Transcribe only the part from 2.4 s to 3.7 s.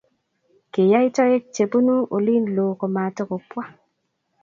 loo kumatukopwa